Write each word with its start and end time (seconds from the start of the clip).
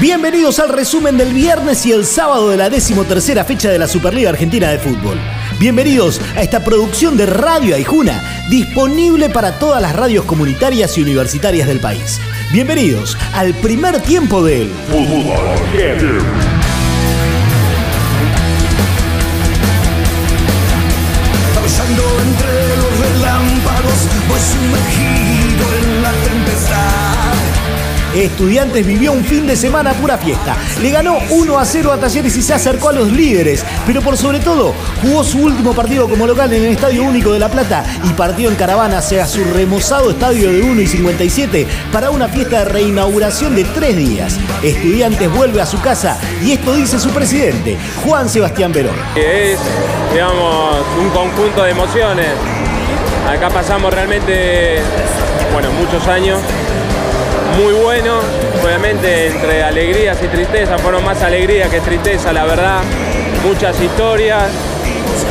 Bienvenidos 0.00 0.58
al 0.58 0.68
resumen 0.68 1.16
del 1.16 1.32
viernes 1.32 1.86
y 1.86 1.92
el 1.92 2.04
sábado 2.04 2.50
de 2.50 2.58
la 2.58 2.68
decimotercera 2.68 3.44
fecha 3.44 3.70
de 3.70 3.78
la 3.78 3.88
Superliga 3.88 4.28
Argentina 4.28 4.70
de 4.70 4.78
Fútbol. 4.78 5.18
Bienvenidos 5.58 6.20
a 6.34 6.42
esta 6.42 6.62
producción 6.62 7.16
de 7.16 7.24
Radio 7.24 7.74
Aijuna, 7.74 8.44
disponible 8.50 9.30
para 9.30 9.58
todas 9.58 9.80
las 9.80 9.96
radios 9.96 10.26
comunitarias 10.26 10.98
y 10.98 11.02
universitarias 11.02 11.66
del 11.66 11.80
país. 11.80 12.20
Bienvenidos 12.52 13.16
al 13.32 13.54
primer 13.54 14.00
tiempo 14.00 14.44
del 14.44 14.68
Fútbol 14.90 15.96
entre 21.88 22.76
los 22.76 22.98
relámpagos, 22.98 24.08
voy 24.28 24.40
sumergido 24.40 25.74
en 25.78 26.02
la 26.02 26.12
tempestad. 26.12 27.05
Estudiantes 28.24 28.86
vivió 28.86 29.12
un 29.12 29.22
fin 29.22 29.46
de 29.46 29.54
semana 29.54 29.92
pura 29.92 30.16
fiesta. 30.16 30.56
Le 30.80 30.90
ganó 30.90 31.18
1 31.28 31.58
a 31.58 31.64
0 31.66 31.92
a 31.92 31.98
Talleres 31.98 32.34
y 32.36 32.40
se 32.40 32.54
acercó 32.54 32.88
a 32.88 32.92
los 32.92 33.12
líderes. 33.12 33.62
Pero 33.86 34.00
por 34.00 34.16
sobre 34.16 34.40
todo, 34.40 34.72
jugó 35.02 35.22
su 35.22 35.38
último 35.38 35.74
partido 35.74 36.08
como 36.08 36.26
local 36.26 36.50
en 36.54 36.64
el 36.64 36.72
Estadio 36.72 37.02
Único 37.02 37.32
de 37.32 37.38
La 37.38 37.50
Plata 37.50 37.84
y 38.04 38.14
partió 38.14 38.48
en 38.48 38.56
caravana 38.56 38.98
hacia 38.98 39.26
su 39.26 39.44
remozado 39.44 40.10
estadio 40.10 40.50
de 40.50 40.62
1 40.62 40.80
y 40.80 40.86
57 40.86 41.66
para 41.92 42.10
una 42.10 42.28
fiesta 42.28 42.60
de 42.60 42.64
reinauguración 42.64 43.54
de 43.54 43.64
tres 43.64 43.94
días. 43.94 44.38
Estudiantes 44.62 45.30
vuelve 45.30 45.60
a 45.60 45.66
su 45.66 45.78
casa 45.82 46.18
y 46.42 46.52
esto 46.52 46.74
dice 46.74 46.98
su 46.98 47.10
presidente, 47.10 47.76
Juan 48.02 48.30
Sebastián 48.30 48.72
Verón. 48.72 48.96
Es, 49.14 49.58
digamos, 50.12 50.76
un 50.98 51.10
conjunto 51.10 51.64
de 51.64 51.70
emociones. 51.70 52.28
Acá 53.28 53.50
pasamos 53.50 53.92
realmente, 53.92 54.78
bueno, 55.52 55.70
muchos 55.72 56.06
años 56.08 56.40
muy 57.56 57.72
bueno. 57.74 58.20
Obviamente 58.62 59.28
entre 59.28 59.62
alegrías 59.62 60.22
y 60.22 60.28
tristezas, 60.28 60.80
fueron 60.80 61.04
más 61.04 61.22
alegría 61.22 61.68
que 61.68 61.80
tristeza, 61.80 62.32
la 62.32 62.44
verdad. 62.44 62.80
Muchas 63.44 63.80
historias. 63.80 64.50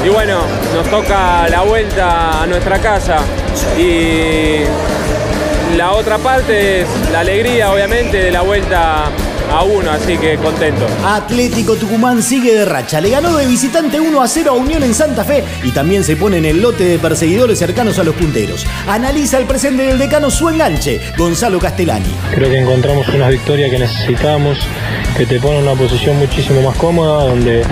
Y 0.04 0.10
bueno, 0.10 0.40
nos 0.74 0.88
toca 0.90 1.48
la 1.50 1.62
vuelta 1.62 2.44
a 2.44 2.48
nuestra 2.48 2.80
casa. 2.80 3.18
Y 3.78 4.64
la 5.76 5.92
otra 5.92 6.18
parte 6.18 6.82
es 6.82 6.88
la 7.12 7.22
alegría, 7.22 7.72
obviamente, 7.72 8.18
de 8.18 8.32
la 8.32 8.42
vuelta 8.42 9.10
a 9.56 9.64
uno, 9.64 9.90
así 9.90 10.18
que 10.18 10.36
contento. 10.38 10.86
Atlético 11.06 11.76
Tucumán 11.76 12.22
sigue 12.22 12.54
de 12.54 12.66
racha. 12.66 13.00
Le 13.00 13.10
ganó 13.10 13.38
de 13.38 13.46
visitante 13.46 14.00
1 14.00 14.22
a 14.22 14.28
0 14.28 14.52
a 14.52 14.54
Unión 14.54 14.84
en 14.84 14.94
Santa 14.94 15.24
Fe 15.24 15.44
y 15.64 15.72
también 15.72 16.04
se 16.04 16.18
pone 16.18 16.38
en 16.38 16.46
el 16.46 16.62
lote 16.62 16.84
de 16.84 17.00
perseguidores 17.00 17.58
cercanos 17.58 17.98
a 17.98 18.04
los 18.04 18.16
punteros. 18.16 18.66
Analiza 18.88 19.38
el 19.38 19.46
presente 19.46 19.84
del 19.84 19.98
decano 19.98 20.30
su 20.30 20.50
enganche, 20.50 21.00
Gonzalo 21.18 21.60
Castellani. 21.60 22.14
Creo 22.34 22.50
que 22.50 22.60
encontramos 22.60 23.08
una 23.10 23.30
victoria 23.30 23.70
que 23.70 23.80
necesitamos, 23.80 24.60
que 25.16 25.26
te 25.26 25.40
pone 25.40 25.60
en 25.60 25.64
una 25.64 25.76
posición 25.76 26.18
muchísimo 26.18 26.62
más 26.62 26.76
cómoda, 26.76 27.24
donde 27.24 27.64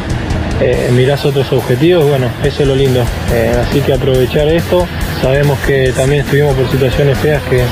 eh, 0.64 0.92
mirás 0.94 1.26
otros 1.26 1.52
objetivos, 1.52 2.08
bueno, 2.08 2.28
eso 2.44 2.62
es 2.62 2.68
lo 2.68 2.76
lindo. 2.76 3.04
Eh, 3.34 3.54
así 3.62 3.82
que 3.82 3.94
aprovechar 3.94 4.48
esto. 4.48 4.88
Sabemos 5.22 5.60
que 5.60 5.92
también 5.92 6.22
estuvimos 6.22 6.56
por 6.56 6.70
situaciones 6.70 7.18
feas 7.18 7.42
que 7.44 7.64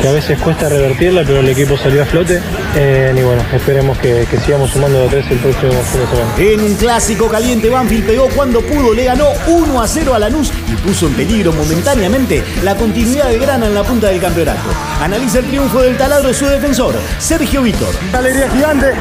que 0.00 0.08
a 0.08 0.12
veces 0.12 0.38
cuesta 0.38 0.68
revertirla, 0.68 1.22
pero 1.24 1.40
el 1.40 1.48
equipo 1.48 1.76
salió 1.76 2.02
a 2.02 2.06
flote. 2.06 2.40
Eh, 2.76 3.14
y 3.16 3.22
bueno, 3.22 3.42
esperemos 3.52 3.96
que, 3.98 4.26
sigamos 4.44 4.70
sumando 4.70 5.00
de 5.00 5.08
tres 5.08 5.30
el 5.30 5.38
próximo 5.38 5.72
fin 5.72 6.00
de 6.00 6.06
semana. 6.06 6.34
En 6.38 6.60
un 6.60 6.74
clásico 6.74 7.28
caliente, 7.28 7.70
Banfield 7.70 8.06
pegó 8.06 8.28
cuando 8.28 8.60
pudo, 8.60 8.92
le 8.92 9.04
ganó 9.04 9.28
1 9.46 9.82
a 9.82 9.88
0 9.88 10.14
a 10.14 10.18
Lanús 10.18 10.52
y 10.70 10.76
puso 10.76 11.06
en 11.06 11.14
peligro 11.14 11.52
momentáneamente 11.52 12.42
la 12.62 12.74
continuidad 12.74 13.28
de 13.28 13.38
Grana 13.38 13.66
en 13.66 13.74
la 13.74 13.82
punta 13.82 14.08
del 14.08 14.20
campeonato. 14.20 14.68
Analiza 15.00 15.38
el 15.38 15.46
triunfo 15.46 15.80
del 15.80 15.96
taladro 15.96 16.32
su 16.34 16.46
defensor, 16.46 16.94
Sergio 17.18 17.62
Víctor. 17.62 17.94
Una 18.10 18.18
alegría 18.18 18.50
gigante, 18.50 18.92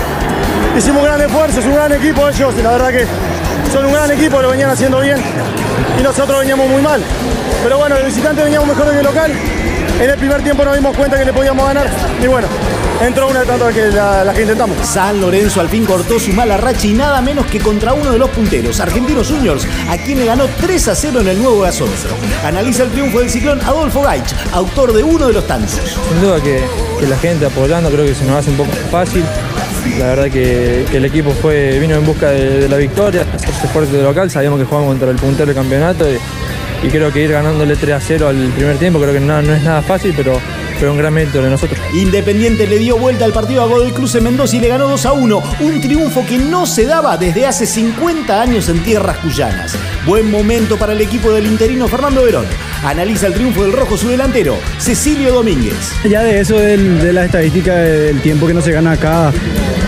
hicimos 0.78 1.02
un 1.02 1.06
gran 1.06 1.22
esfuerzo, 1.22 1.60
es 1.60 1.66
un 1.66 1.76
gran 1.76 1.92
equipo 1.92 2.28
ellos, 2.28 2.54
y 2.58 2.62
la 2.62 2.72
verdad 2.72 2.92
que 2.92 3.06
son 3.72 3.86
un 3.86 3.94
gran 3.94 4.12
equipo, 4.12 4.42
lo 4.42 4.50
venían 4.50 4.70
haciendo 4.70 5.00
bien 5.00 5.18
y 6.00 6.03
nosotros 6.03 6.40
veníamos 6.40 6.70
muy 6.70 6.81
mal. 6.81 7.02
Pero 7.64 7.78
bueno, 7.78 7.96
de 7.96 8.03
visitante 8.03 8.44
veníamos 8.44 8.68
mejor 8.68 8.92
que 8.92 9.00
el 9.00 9.06
local 9.06 9.31
en 10.00 10.09
el 10.09 10.18
primer 10.18 10.42
tiempo 10.42 10.66
nos 10.66 10.75
dimos 10.75 10.96
cuenta 10.97 11.18
que 11.18 11.25
le 11.25 11.34
podíamos 11.34 11.66
ganar 11.66 11.88
y 12.22 12.28
bueno, 12.28 12.47
entró 13.00 13.28
una 13.30 13.42
de 13.42 13.46
tantas 13.46 13.74
que 13.74 13.88
la, 13.88 14.34
que 14.34 14.42
intentamos. 14.42 14.75
San 14.86 15.22
Lorenzo 15.22 15.62
al 15.62 15.70
fin 15.70 15.86
cortó 15.86 16.20
su 16.20 16.34
mala 16.34 16.58
racha 16.58 16.88
y 16.88 16.94
nada 16.94 17.22
menos 17.22 17.46
que 17.46 17.59
contra 17.59 17.94
uno 17.94 18.12
de 18.12 18.18
los 18.18 18.30
punteros, 18.31 18.80
Argentinos 18.80 19.30
Juniors, 19.30 19.68
a 19.90 19.97
quien 19.97 20.20
le 20.20 20.26
ganó 20.26 20.46
3 20.59 20.88
a 20.88 20.96
0 20.96 21.22
en 21.22 21.28
el 21.28 21.42
nuevo 21.42 21.62
gasómetro. 21.62 22.16
Analiza 22.44 22.84
el 22.84 22.90
triunfo 22.90 23.20
del 23.20 23.30
ciclón 23.30 23.62
Adolfo 23.62 24.02
Gaich, 24.02 24.34
autor 24.52 24.94
de 24.94 25.03
uno 25.03 25.28
de 25.28 25.34
los 25.34 25.46
tantos. 25.46 25.80
Sin 26.09 26.22
duda 26.22 26.42
que, 26.42 26.64
la 27.08 27.18
gente 27.18 27.46
apoyando 27.46 27.90
creo 27.90 28.06
que 28.06 28.16
se 28.16 28.26
nos 28.26 28.38
hace 28.38 28.50
un 28.50 28.58
poco 28.58 28.72
fácil. 28.90 29.24
La 30.00 30.08
verdad 30.08 30.30
que, 30.30 30.86
el 30.94 31.06
equipo 31.06 31.32
fue, 31.32 31.80
vino 31.80 31.96
en 31.96 32.06
busca 32.06 32.30
de, 32.30 32.68
la 32.68 32.78
victoria, 32.78 33.26
se 33.38 33.68
fuerte 33.68 33.98
de 33.98 34.04
local, 34.04 34.30
sabíamos 34.32 34.60
que 34.60 34.66
jugamos 34.66 34.90
contra 34.90 35.10
el 35.10 35.18
puntero 35.18 35.48
del 35.48 35.56
campeonato. 35.56 36.06
Y, 36.10 36.18
y 36.86 36.90
creo 36.90 37.12
que 37.12 37.24
ir 37.24 37.32
ganándole 37.32 37.76
3 37.76 37.96
a 37.96 38.00
0 38.00 38.28
al 38.28 38.50
primer 38.50 38.78
tiempo 38.78 39.00
creo 39.00 39.14
que 39.14 39.20
no, 39.20 39.42
no 39.42 39.54
es 39.54 39.64
nada 39.64 39.82
fácil, 39.82 40.14
pero 40.16 40.40
fue 40.80 40.90
un 40.90 40.98
gran 40.98 41.14
mérito 41.14 41.42
de 41.42 41.50
nosotros. 41.50 41.80
Independiente 41.94 42.68
le 42.68 42.78
dio 42.78 42.98
vuelta 42.98 43.24
al 43.24 43.32
partido 43.32 43.62
a 43.62 43.68
Godoy 43.68 43.92
Cruz 43.92 44.16
en 44.16 44.26
Mendoza 44.26 44.58
y 44.58 44.60
le 44.60 44.68
ganó 44.68 44.90
2 44.90 45.06
a 45.06 45.14
1, 45.14 45.44
un 45.62 45.82
triunfo 45.82 46.26
que 46.26 46.38
no 46.38 46.66
se 46.66 46.86
daba 46.86 47.16
desde 47.16 47.46
hace 47.46 47.66
50 47.66 48.42
años 48.42 48.68
en 48.68 48.84
tierras 48.84 49.18
cuyanas. 49.20 49.78
Buen 50.06 50.30
momento 50.30 50.78
para 50.78 50.92
el 50.92 51.00
equipo 51.00 51.32
del 51.32 51.48
interino 51.48 51.88
Fernando 51.88 52.24
Verón. 52.24 52.46
Analiza 52.84 53.28
el 53.28 53.34
triunfo 53.34 53.64
del 53.64 53.72
rojo 53.72 53.96
su 53.96 54.10
delantero, 54.10 54.58
Cecilio 54.78 55.34
Domínguez. 55.34 55.94
Ya 56.04 56.22
de 56.22 56.42
eso, 56.42 56.58
de 56.58 57.14
la 57.14 57.26
estadística 57.26 57.76
del 57.76 58.22
tiempo 58.22 58.46
que 58.46 58.54
no 58.54 58.62
se 58.62 58.74
gana 58.74 58.92
acá, 58.92 59.32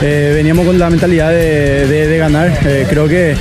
eh, 0.02 0.32
veníamos 0.34 0.66
con 0.66 0.78
la 0.78 0.90
mentalidad 0.90 1.30
de, 1.32 2.18
ganar. 2.18 2.52
Eh, 2.66 2.86
creo 2.90 3.08
que 3.08 3.36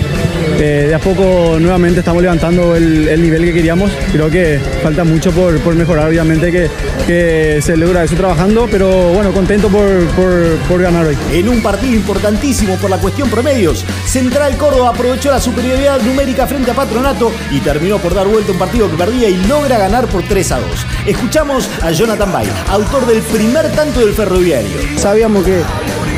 eh, 0.59 0.87
de 0.89 0.95
a 0.95 0.99
poco 0.99 1.59
nuevamente 1.59 2.01
estamos 2.01 2.23
levantando 2.23 2.77
el, 2.77 3.21
nivel 3.21 3.45
que 3.45 3.53
queríamos. 3.53 3.91
Creo 4.13 4.31
que 4.31 4.61
falta 4.83 5.05
mucho 5.05 5.33
por, 5.33 5.75
mejorar, 5.75 6.09
obviamente 6.09 6.53
que, 6.53 7.61
se 7.61 7.77
logra 7.77 8.05
eso 8.05 8.15
trabajando, 8.15 8.69
pero 8.71 9.13
bueno, 9.13 9.33
contento 9.33 9.69
por, 9.69 10.81
ganar 10.81 11.07
hoy. 11.07 11.17
En 11.33 11.49
un 11.49 11.63
partido 11.63 11.95
importantísimo 11.95 12.77
por 12.77 12.91
la 12.91 12.99
cuestión 12.99 13.29
promedios, 13.31 13.85
Central 14.07 14.57
Córdoba 14.57 14.91
aprovechó 14.91 15.31
la 15.31 15.41
superioridad 15.41 16.01
numérica 16.03 16.47
frente 16.47 16.71
a 16.71 16.75
Patronato 16.75 17.33
y 17.51 17.61
terminó 17.61 17.99
por 17.99 18.15
dar 18.15 18.27
vuelta 18.27 18.53
un 18.53 18.59
partido 18.59 18.91
que 18.91 18.97
perdía 18.97 19.29
y 19.29 19.37
logra 19.47 19.79
ganar 19.79 20.07
por 20.07 20.23
3 20.23 20.53
a 20.53 20.61
2. 20.61 20.69
Escuchamos 21.07 21.69
a 21.83 21.91
Jonathan 21.91 22.33
Bay, 22.33 22.47
autor 22.69 23.07
del 23.07 23.23
primer 23.23 23.71
tanto 23.73 24.01
del 24.01 24.15
ferroviario. 24.15 24.77
Sabíamos 24.97 25.45
que 25.45 25.63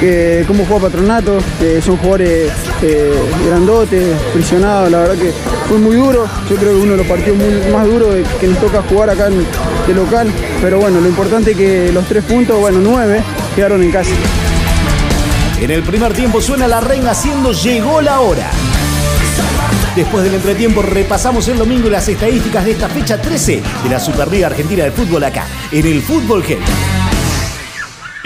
que 0.00 0.44
cómo 0.46 0.64
juega 0.66 0.88
Patronato, 0.88 1.38
que 1.58 1.80
son 1.80 1.96
jugadores 1.96 2.52
eh, 2.82 3.14
grandotes, 3.46 4.16
prisionados, 4.32 4.90
la 4.90 4.98
verdad 4.98 5.14
que 5.14 5.32
fue 5.68 5.78
muy 5.78 5.96
duro, 5.96 6.26
yo 6.48 6.56
creo 6.56 6.72
que 6.72 6.80
uno 6.80 6.92
de 6.92 6.98
los 6.98 7.06
partidos 7.06 7.38
más 7.72 7.86
duros 7.86 8.14
que 8.40 8.46
nos 8.46 8.58
toca 8.58 8.82
jugar 8.82 9.10
acá 9.10 9.28
en, 9.28 9.38
de 9.38 9.94
local, 9.94 10.28
pero 10.60 10.78
bueno, 10.78 11.00
lo 11.00 11.08
importante 11.08 11.52
es 11.52 11.56
que 11.56 11.92
los 11.92 12.06
tres 12.06 12.24
puntos, 12.24 12.58
bueno, 12.58 12.78
nueve, 12.82 13.22
quedaron 13.54 13.82
en 13.82 13.90
casa. 13.90 14.10
En 15.60 15.70
el 15.70 15.82
primer 15.82 16.12
tiempo 16.12 16.40
suena 16.40 16.68
la 16.68 16.80
reina 16.80 17.12
haciendo 17.12 17.52
llegó 17.52 18.02
la 18.02 18.20
hora. 18.20 18.50
Después 19.94 20.24
del 20.24 20.34
entretiempo 20.34 20.82
repasamos 20.82 21.48
el 21.48 21.56
domingo 21.56 21.88
las 21.88 22.06
estadísticas 22.06 22.66
de 22.66 22.72
esta 22.72 22.88
fecha 22.88 23.20
13 23.20 23.62
de 23.82 23.88
la 23.88 23.98
Superliga 23.98 24.48
Argentina 24.48 24.84
de 24.84 24.90
Fútbol 24.90 25.24
acá, 25.24 25.46
en 25.72 25.86
el 25.86 26.02
Fútbol 26.02 26.42
Heavy. 26.42 26.62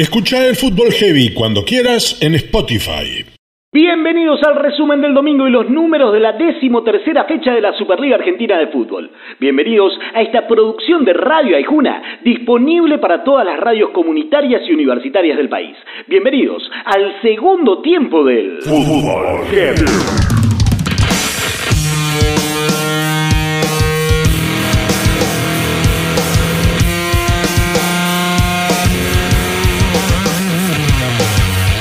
Escucha 0.01 0.49
el 0.49 0.57
Fútbol 0.57 0.93
Heavy 0.93 1.35
cuando 1.35 1.63
quieras 1.63 2.23
en 2.23 2.35
Spotify. 2.35 3.23
Bienvenidos 3.71 4.43
al 4.45 4.57
resumen 4.57 5.03
del 5.03 5.13
domingo 5.13 5.47
y 5.47 5.51
los 5.51 5.69
números 5.69 6.15
de 6.15 6.21
la 6.21 6.33
decimotercera 6.33 7.25
fecha 7.25 7.53
de 7.53 7.61
la 7.61 7.75
Superliga 7.75 8.17
Argentina 8.17 8.57
de 8.57 8.69
Fútbol. 8.69 9.11
Bienvenidos 9.39 9.93
a 10.15 10.23
esta 10.23 10.49
producción 10.49 11.05
de 11.05 11.13
Radio 11.13 11.55
Aijuna, 11.55 12.21
disponible 12.25 12.97
para 12.97 13.23
todas 13.25 13.45
las 13.45 13.61
radios 13.61 13.91
comunitarias 13.91 14.63
y 14.67 14.73
universitarias 14.73 15.37
del 15.37 15.51
país. 15.51 15.77
Bienvenidos 16.09 16.63
al 16.87 17.21
segundo 17.21 17.83
tiempo 17.83 18.25
del 18.25 18.63
Fútbol 18.63 19.45
Heavy. 19.51 20.40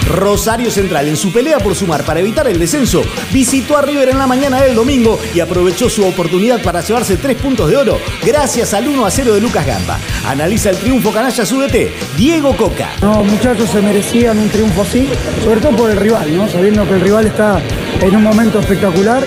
Rosario 0.10 0.72
Central, 0.72 1.08
en 1.08 1.16
su 1.16 1.32
pelea 1.32 1.60
por 1.60 1.76
sumar 1.76 2.04
para 2.04 2.20
evitar 2.20 2.48
el 2.48 2.60
descenso, 2.60 3.04
visitó 3.32 3.78
a 3.78 3.82
River 3.82 4.10
en 4.10 4.18
la 4.18 4.28
mañana 4.28 4.62
del 4.62 4.76
domingo 4.76 5.20
y 5.34 5.40
aprovechó 5.40 5.90
su 5.90 6.06
oportunidad 6.06 6.62
para 6.62 6.82
llevarse 6.82 7.18
tres 7.18 7.38
puntos 7.38 7.70
de 7.70 7.78
oro 7.78 8.00
gracias 8.26 8.74
al 8.74 8.88
1 8.88 9.06
a 9.06 9.12
0 9.12 9.34
de 9.36 9.42
Lucas 9.42 9.66
Gamba. 9.66 10.00
Analiza 10.26 10.72
el 10.72 10.78
triunfo 10.78 11.12
canalla 11.12 11.46
su 11.46 11.60
Diego 12.18 12.56
Coca. 12.56 12.90
No, 13.02 13.24
muchachos 13.24 13.70
se 13.70 13.82
merecían 13.82 14.40
un 14.40 14.50
triunfo 14.50 14.82
así, 14.82 15.08
sobre 15.44 15.60
todo 15.60 15.76
por 15.76 15.92
el 15.92 15.98
rival, 15.98 16.36
¿no? 16.36 16.48
sabiendo 16.48 16.88
que 16.88 16.94
el 16.94 17.02
rival 17.02 17.28
está 17.28 17.62
en 18.02 18.16
un 18.16 18.24
momento 18.24 18.60
espectacular. 18.60 19.24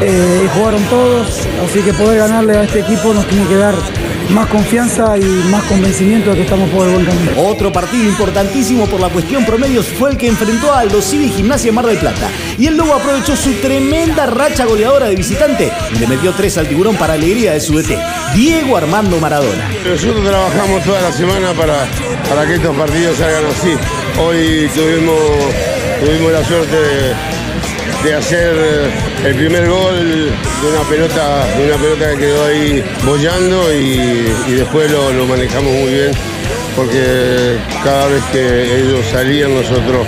Eh, 0.00 0.48
jugaron 0.54 0.82
todos, 0.84 1.40
así 1.64 1.80
que 1.80 1.92
poder 1.92 2.18
ganarle 2.18 2.56
a 2.56 2.62
este 2.62 2.80
equipo 2.80 3.12
nos 3.12 3.26
tiene 3.26 3.46
que 3.48 3.56
dar 3.56 3.74
más 4.30 4.46
confianza 4.48 5.16
y 5.18 5.24
más 5.50 5.62
convencimiento 5.64 6.30
de 6.30 6.36
que 6.36 6.42
estamos 6.42 6.68
por 6.70 6.86
el 6.86 6.94
buen 6.94 7.06
camino. 7.06 7.32
Otro 7.36 7.72
partido 7.72 8.04
importantísimo 8.04 8.86
por 8.86 9.00
la 9.00 9.08
cuestión 9.08 9.44
promedios 9.44 9.86
fue 9.86 10.10
el 10.10 10.16
que 10.16 10.28
enfrentó 10.28 10.72
a 10.72 10.80
Aldo 10.80 11.00
Civi 11.00 11.28
Gimnasia 11.30 11.72
Mar 11.72 11.86
del 11.86 11.98
Plata. 11.98 12.28
Y 12.58 12.66
el 12.66 12.76
Lobo 12.76 12.94
aprovechó 12.94 13.36
su 13.36 13.52
tremenda 13.54 14.26
racha 14.26 14.64
goleadora 14.64 15.06
de 15.06 15.16
visitante 15.16 15.72
y 15.94 15.98
le 15.98 16.06
metió 16.06 16.32
tres 16.32 16.58
al 16.58 16.68
tiburón 16.68 16.96
para 16.96 17.14
alegría 17.14 17.52
de 17.52 17.60
su 17.60 17.74
DT, 17.74 17.96
Diego 18.34 18.76
Armando 18.76 19.18
Maradona. 19.18 19.70
Nosotros 19.88 20.24
trabajamos 20.24 20.84
toda 20.84 21.00
la 21.00 21.12
semana 21.12 21.52
para, 21.52 21.86
para 22.28 22.46
que 22.46 22.54
estos 22.54 22.76
partidos 22.76 23.16
salgan 23.16 23.44
así. 23.46 23.74
Hoy 24.20 24.68
tuvimos, 24.74 25.16
tuvimos 26.00 26.32
la 26.32 26.44
suerte 26.44 26.76
de, 26.76 27.37
de 28.04 28.14
hacer 28.14 28.54
el 29.24 29.34
primer 29.34 29.68
gol 29.68 30.30
de 30.62 30.68
una 30.68 30.88
pelota, 30.88 31.46
de 31.56 31.66
una 31.66 31.76
pelota 31.76 32.10
que 32.10 32.18
quedó 32.18 32.44
ahí 32.46 32.84
bollando 33.04 33.72
y, 33.72 34.32
y 34.46 34.52
después 34.52 34.90
lo, 34.90 35.12
lo 35.12 35.26
manejamos 35.26 35.72
muy 35.72 35.92
bien 35.92 36.10
porque 36.78 37.56
cada 37.82 38.06
vez 38.06 38.22
que 38.30 38.78
ellos 38.78 39.04
salían 39.10 39.52
nosotros, 39.52 40.06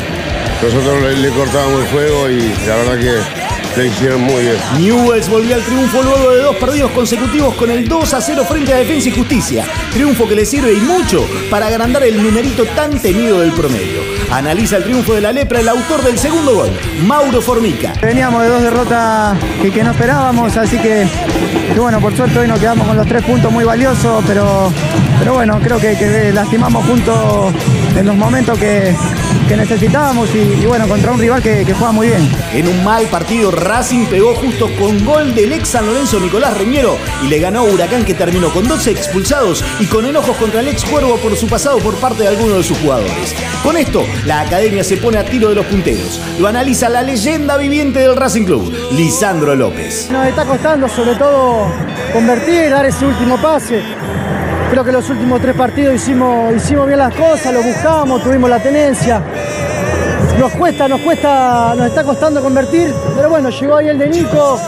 nosotros 0.63 1.19
le 1.19 1.29
cortábamos 1.31 1.81
el 1.83 1.89
juego 1.89 2.31
y 2.31 2.55
la 2.65 2.77
verdad 2.77 2.99
que 3.01 3.50
lo 3.77 3.85
hicieron 3.85 4.21
muy 4.23 4.43
bien. 4.43 4.57
Newells 4.79 5.29
volvió 5.29 5.55
al 5.55 5.63
triunfo 5.63 6.03
luego 6.03 6.31
de 6.31 6.43
dos 6.43 6.57
partidos 6.57 6.91
consecutivos 6.91 7.55
con 7.55 7.71
el 7.71 7.89
2 7.89 8.15
a 8.15 8.21
0 8.21 8.45
frente 8.49 8.73
a 8.73 8.77
Defensa 8.77 9.09
y 9.09 9.13
Justicia. 9.13 9.65
Triunfo 9.93 10.29
que 10.29 10.35
le 10.35 10.45
sirve 10.45 10.73
y 10.73 10.81
mucho 10.81 11.27
para 11.51 11.67
agrandar 11.69 12.03
el 12.03 12.23
numerito 12.23 12.65
tan 12.67 13.01
temido 13.01 13.41
del 13.41 13.53
promedio. 13.53 14.01
Analiza 14.31 14.77
el 14.77 14.85
triunfo 14.85 15.15
de 15.15 15.21
la 15.21 15.33
lepra 15.33 15.61
el 15.61 15.69
autor 15.69 16.03
del 16.03 16.19
segundo 16.19 16.55
gol, 16.55 16.71
Mauro 17.05 17.41
Formica. 17.41 17.93
Veníamos 18.01 18.43
de 18.43 18.49
dos 18.49 18.63
derrotas 18.63 19.39
que, 19.63 19.71
que 19.71 19.83
no 19.83 19.93
esperábamos, 19.93 20.57
así 20.57 20.79
que, 20.79 21.07
que 21.73 21.81
bueno, 21.81 22.01
por 22.01 22.17
suerte 22.17 22.39
hoy 22.39 22.49
nos 22.49 22.59
quedamos 22.59 22.87
con 22.87 22.97
los 22.97 23.07
tres 23.07 23.23
puntos 23.25 23.51
muy 23.51 23.65
valiosos, 23.65 24.23
pero, 24.27 24.73
pero 25.19 25.35
bueno, 25.35 25.59
creo 25.63 25.79
que, 25.79 25.97
que 25.97 26.33
lastimamos 26.33 26.85
juntos 26.87 27.53
en 27.97 28.07
los 28.07 28.17
momentos 28.17 28.59
que, 28.59 28.95
que 29.51 29.57
necesitábamos 29.57 30.33
y, 30.33 30.63
y 30.63 30.67
bueno, 30.67 30.87
contra 30.87 31.11
un 31.11 31.19
rival 31.19 31.43
que, 31.43 31.65
que 31.65 31.75
juega 31.75 31.91
muy 31.91 32.07
bien. 32.07 32.31
En 32.55 32.69
un 32.69 32.85
mal 32.85 33.07
partido, 33.07 33.51
Racing 33.51 34.07
pegó 34.07 34.33
justo 34.37 34.69
con 34.79 35.05
gol 35.05 35.35
del 35.35 35.53
ex 35.53 35.71
San 35.71 35.87
Lorenzo 35.87 36.21
Nicolás 36.21 36.57
Reñero 36.57 36.97
y 37.25 37.27
le 37.27 37.41
ganó 37.41 37.59
a 37.59 37.63
Huracán 37.65 38.05
que 38.05 38.15
terminó 38.15 38.51
con 38.51 38.69
12 38.69 38.93
expulsados 38.93 39.65
y 39.81 39.87
con 39.87 40.07
enojos 40.07 40.37
contra 40.37 40.61
el 40.61 40.69
ex 40.69 40.85
Cuervo 40.85 41.17
por 41.17 41.35
su 41.37 41.49
pasado 41.49 41.79
por 41.79 41.97
parte 41.97 42.23
de 42.23 42.29
algunos 42.29 42.59
de 42.59 42.63
sus 42.63 42.79
jugadores. 42.79 43.35
Con 43.65 43.77
esto, 43.77 44.05
la 44.25 44.43
academia 44.43 44.85
se 44.85 44.99
pone 44.99 45.19
a 45.19 45.25
tiro 45.25 45.49
de 45.49 45.57
los 45.57 45.67
punteros. 45.67 46.21
Lo 46.39 46.47
analiza 46.47 46.89
la 46.89 47.03
leyenda 47.03 47.57
viviente 47.57 47.99
del 47.99 48.15
Racing 48.15 48.45
Club, 48.45 48.73
Lisandro 48.93 49.57
López. 49.57 50.11
Nos 50.13 50.29
está 50.29 50.45
costando 50.45 50.89
sobre 50.89 51.17
todo 51.17 51.67
convertir, 52.13 52.71
dar 52.71 52.87
ese 52.87 53.05
último 53.05 53.37
pase. 53.43 53.83
Creo 54.71 54.85
que 54.85 54.93
los 54.93 55.11
últimos 55.11 55.41
tres 55.41 55.57
partidos 55.57 55.95
hicimos, 55.97 56.55
hicimos 56.55 56.87
bien 56.87 56.99
las 57.01 57.13
cosas, 57.15 57.53
lo 57.53 57.61
buscamos, 57.63 58.23
tuvimos 58.23 58.49
la 58.49 58.63
tenencia. 58.63 59.21
Nos 60.39 60.53
cuesta, 60.53 60.87
nos 60.87 61.01
cuesta, 61.01 61.75
nos 61.77 61.87
está 61.87 62.05
costando 62.05 62.41
convertir, 62.41 62.95
pero 63.17 63.29
bueno, 63.31 63.51
llegó 63.51 63.77
ahí 63.77 63.89
el 63.89 63.99
de 63.99 64.09
Nico. 64.09 64.61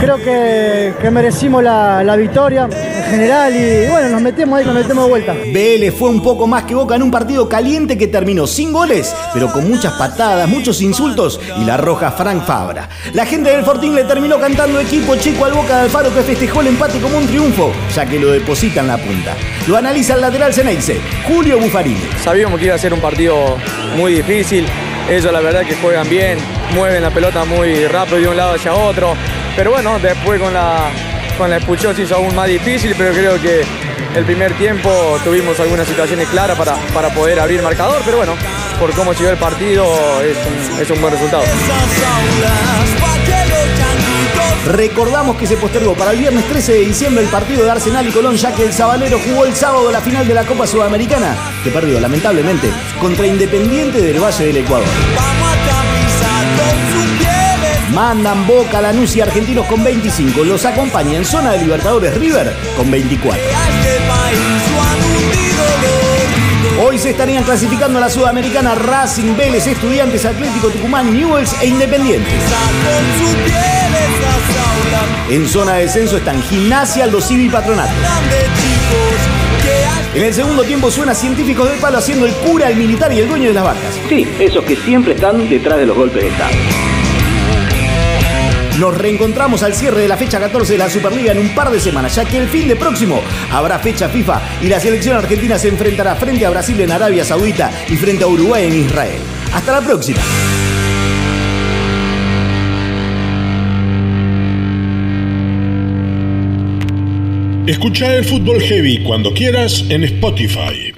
Creo 0.00 0.16
que, 0.16 0.94
que 1.00 1.10
merecimos 1.10 1.62
la, 1.62 2.04
la 2.04 2.14
victoria 2.14 2.68
general 3.16 3.56
y 3.56 3.88
bueno, 3.88 4.08
nos 4.10 4.20
metemos 4.20 4.58
ahí, 4.58 4.64
nos 4.66 4.74
metemos 4.74 5.04
de 5.04 5.10
vuelta. 5.10 5.32
Vélez 5.32 5.94
fue 5.94 6.10
un 6.10 6.22
poco 6.22 6.46
más 6.46 6.64
que 6.64 6.74
Boca 6.74 6.96
en 6.96 7.02
un 7.02 7.10
partido 7.10 7.48
caliente 7.48 7.96
que 7.96 8.08
terminó 8.08 8.46
sin 8.46 8.72
goles, 8.72 9.14
pero 9.32 9.50
con 9.50 9.68
muchas 9.68 9.94
patadas, 9.94 10.46
muchos 10.48 10.82
insultos 10.82 11.40
y 11.58 11.64
la 11.64 11.78
roja 11.78 12.10
Frank 12.12 12.44
Fabra. 12.44 12.88
La 13.14 13.24
gente 13.24 13.50
del 13.50 13.64
Fortín 13.64 13.94
le 13.94 14.04
terminó 14.04 14.38
cantando 14.38 14.78
equipo 14.78 15.16
chico 15.16 15.46
al 15.46 15.54
Boca 15.54 15.76
de 15.76 15.82
Alfaro 15.84 16.12
que 16.14 16.20
festejó 16.20 16.60
el 16.60 16.68
empate 16.68 16.98
como 16.98 17.16
un 17.16 17.26
triunfo, 17.26 17.72
ya 17.94 18.04
que 18.04 18.18
lo 18.18 18.32
deposita 18.32 18.80
en 18.80 18.88
la 18.88 18.98
punta. 18.98 19.34
Lo 19.66 19.76
analiza 19.76 20.14
el 20.14 20.20
lateral 20.20 20.52
Ceneice, 20.52 21.00
Julio 21.26 21.58
Buffarini. 21.58 22.08
Sabíamos 22.22 22.58
que 22.58 22.66
iba 22.66 22.74
a 22.74 22.78
ser 22.78 22.92
un 22.92 23.00
partido 23.00 23.56
muy 23.96 24.12
difícil. 24.12 24.66
Ellos 25.08 25.32
la 25.32 25.40
verdad 25.40 25.64
que 25.64 25.74
juegan 25.76 26.08
bien, 26.10 26.38
mueven 26.74 27.00
la 27.00 27.10
pelota 27.10 27.44
muy 27.44 27.86
rápido 27.86 28.18
de 28.18 28.28
un 28.28 28.36
lado 28.36 28.54
hacia 28.54 28.74
otro. 28.74 29.14
Pero 29.56 29.70
bueno, 29.70 29.98
después 30.00 30.38
con 30.38 30.52
la, 30.52 30.90
con 31.36 31.50
la 31.50 31.56
expulsión 31.56 31.94
se 31.94 32.02
hizo 32.02 32.16
aún 32.16 32.34
más 32.34 32.48
difícil, 32.48 32.94
pero 32.96 33.12
creo 33.12 33.40
que 33.40 33.62
el 34.14 34.24
primer 34.24 34.52
tiempo 34.54 34.90
tuvimos 35.24 35.58
algunas 35.60 35.86
situaciones 35.86 36.28
claras 36.28 36.56
para, 36.56 36.76
para 36.94 37.12
poder 37.14 37.38
abrir 37.38 37.62
marcador, 37.62 38.00
pero 38.04 38.18
bueno, 38.18 38.34
por 38.78 38.92
cómo 38.92 39.12
llegó 39.12 39.30
el 39.30 39.36
partido 39.36 39.86
es 40.22 40.90
un, 40.90 41.00
buen 41.00 41.12
resultado. 41.12 41.44
Recordamos 44.66 45.36
que 45.36 45.46
se 45.46 45.56
postergó 45.56 45.94
para 45.94 46.12
el 46.12 46.18
viernes 46.18 46.44
13 46.48 46.72
de 46.72 46.80
diciembre 46.80 47.24
el 47.24 47.30
partido 47.30 47.64
de 47.64 47.70
Arsenal 47.70 48.06
y 48.06 48.10
Colón, 48.10 48.36
ya 48.36 48.52
que 48.52 48.64
el 48.64 48.72
Sabalero 48.72 49.18
jugó 49.18 49.44
el 49.44 49.54
sábado 49.54 49.90
la 49.92 50.00
final 50.00 50.26
de 50.26 50.34
la 50.34 50.44
Copa 50.44 50.66
Sudamericana, 50.66 51.36
que 51.62 51.70
perdió 51.70 52.00
lamentablemente 52.00 52.70
contra 53.00 53.26
Independiente 53.26 54.00
del 54.00 54.18
Valle 54.22 54.46
del 54.46 54.56
Ecuador. 54.58 54.88
Mandan 57.96 58.46
Boca, 58.46 58.82
Lanús 58.82 59.16
y 59.16 59.22
Argentinos 59.22 59.64
con 59.64 59.82
25. 59.82 60.44
Los 60.44 60.66
acompaña 60.66 61.16
en 61.16 61.24
zona 61.24 61.52
de 61.52 61.60
Libertadores 61.60 62.14
River 62.18 62.54
con 62.76 62.90
24. 62.90 63.42
Hoy 66.86 66.98
se 66.98 67.12
estarían 67.12 67.42
clasificando 67.42 67.96
a 67.96 68.02
la 68.02 68.10
Sudamericana 68.10 68.74
Racing, 68.74 69.34
Vélez, 69.34 69.66
Estudiantes, 69.66 70.26
Atlético 70.26 70.68
Tucumán, 70.68 71.10
Newells 71.10 71.56
e 71.62 71.68
Independiente. 71.68 72.28
En 75.30 75.48
zona 75.48 75.76
de 75.76 75.84
descenso 75.84 76.18
están 76.18 76.42
Gimnasia, 76.42 77.04
Aldo 77.04 77.20
y 77.30 77.48
Patronato. 77.48 77.94
En 80.14 80.22
el 80.22 80.34
segundo 80.34 80.64
tiempo 80.64 80.90
suena 80.90 81.14
Científicos 81.14 81.70
del 81.70 81.78
Palo 81.78 81.96
haciendo 81.96 82.26
el 82.26 82.34
cura, 82.34 82.68
el 82.68 82.76
militar 82.76 83.10
y 83.10 83.20
el 83.20 83.28
dueño 83.28 83.48
de 83.48 83.54
las 83.54 83.64
vacas. 83.64 83.98
Sí, 84.10 84.28
esos 84.38 84.62
que 84.64 84.76
siempre 84.76 85.14
están 85.14 85.48
detrás 85.48 85.78
de 85.78 85.86
los 85.86 85.96
golpes 85.96 86.24
de 86.24 86.28
Estado. 86.28 86.75
Nos 88.78 88.96
reencontramos 88.96 89.62
al 89.62 89.74
cierre 89.74 90.02
de 90.02 90.08
la 90.08 90.18
fecha 90.18 90.38
14 90.38 90.74
de 90.74 90.78
la 90.78 90.90
Superliga 90.90 91.32
en 91.32 91.38
un 91.38 91.54
par 91.54 91.70
de 91.70 91.80
semanas, 91.80 92.14
ya 92.14 92.26
que 92.26 92.36
el 92.36 92.48
fin 92.48 92.68
de 92.68 92.76
próximo 92.76 93.22
habrá 93.50 93.78
fecha 93.78 94.08
FIFA 94.08 94.42
y 94.60 94.68
la 94.68 94.80
selección 94.80 95.16
argentina 95.16 95.58
se 95.58 95.68
enfrentará 95.68 96.14
frente 96.16 96.44
a 96.44 96.50
Brasil 96.50 96.78
en 96.80 96.92
Arabia 96.92 97.24
Saudita 97.24 97.70
y 97.88 97.96
frente 97.96 98.24
a 98.24 98.26
Uruguay 98.26 98.66
en 98.66 98.84
Israel. 98.84 99.20
Hasta 99.54 99.72
la 99.72 99.80
próxima. 99.80 100.20
Escucha 107.66 108.14
el 108.14 108.24
Fútbol 108.24 108.60
Heavy 108.60 109.02
cuando 109.02 109.32
quieras 109.32 109.84
en 109.88 110.04
Spotify. 110.04 110.95